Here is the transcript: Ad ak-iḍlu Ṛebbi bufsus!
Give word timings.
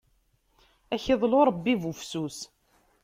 Ad 0.93 0.97
ak-iḍlu 0.99 1.39
Ṛebbi 1.49 1.73
bufsus! 1.81 2.39